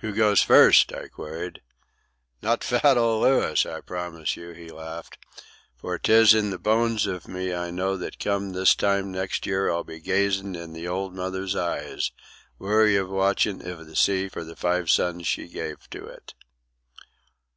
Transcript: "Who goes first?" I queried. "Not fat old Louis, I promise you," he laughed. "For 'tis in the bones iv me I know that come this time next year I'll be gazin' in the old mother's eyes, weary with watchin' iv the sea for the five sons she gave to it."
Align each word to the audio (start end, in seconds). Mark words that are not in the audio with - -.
"Who 0.00 0.12
goes 0.12 0.42
first?" 0.42 0.92
I 0.92 1.06
queried. 1.06 1.60
"Not 2.42 2.64
fat 2.64 2.98
old 2.98 3.22
Louis, 3.22 3.64
I 3.64 3.80
promise 3.80 4.34
you," 4.36 4.50
he 4.50 4.68
laughed. 4.68 5.16
"For 5.76 5.96
'tis 5.96 6.34
in 6.34 6.50
the 6.50 6.58
bones 6.58 7.06
iv 7.06 7.28
me 7.28 7.54
I 7.54 7.70
know 7.70 7.96
that 7.96 8.18
come 8.18 8.50
this 8.50 8.74
time 8.74 9.12
next 9.12 9.46
year 9.46 9.70
I'll 9.70 9.84
be 9.84 10.00
gazin' 10.00 10.56
in 10.56 10.72
the 10.72 10.88
old 10.88 11.14
mother's 11.14 11.54
eyes, 11.54 12.10
weary 12.58 13.00
with 13.00 13.12
watchin' 13.12 13.60
iv 13.60 13.86
the 13.86 13.94
sea 13.94 14.28
for 14.28 14.42
the 14.42 14.56
five 14.56 14.90
sons 14.90 15.28
she 15.28 15.46
gave 15.46 15.88
to 15.90 16.04
it." 16.04 16.34